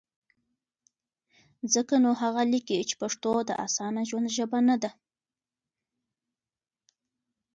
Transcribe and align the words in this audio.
ځکه 1.73 1.93
نو 2.03 2.11
هغه 2.21 2.43
لیکي، 2.53 2.79
چې 2.89 2.95
پښتو 3.01 3.31
د 3.49 3.51
اسانه 3.65 4.01
ژوند 4.09 4.27
ژبه 4.37 4.59
نه 4.69 4.75
ده؛ 4.81 4.91